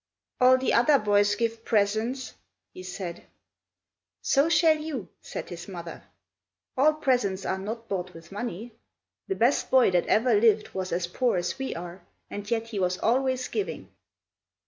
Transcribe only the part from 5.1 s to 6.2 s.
said his mother.